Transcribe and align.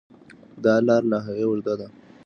دا 0.63 0.75
لار 0.87 1.03
له 1.11 1.17
هغې 1.25 1.43
اوږده 1.49 1.73
ده. 1.79 1.87